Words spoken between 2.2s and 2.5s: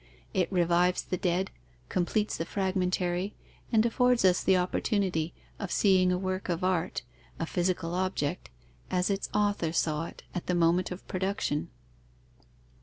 the